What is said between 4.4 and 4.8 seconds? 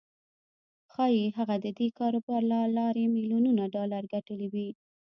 وي.